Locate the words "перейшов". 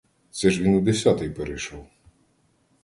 1.29-1.87